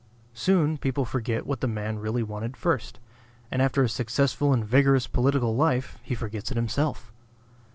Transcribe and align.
Soon 0.33 0.79
people 0.79 1.05
forget 1.05 1.45
what 1.45 1.61
the 1.61 1.67
man 1.67 1.99
really 1.99 2.23
wanted 2.23 2.57
first; 2.57 2.99
and 3.51 3.61
after 3.61 3.83
a 3.83 3.87
successful 3.87 4.51
and 4.51 4.65
vigorous 4.65 5.05
political 5.05 5.55
life, 5.55 5.99
he 6.01 6.15
forgets 6.15 6.49
it 6.49 6.57
himself. 6.57 7.11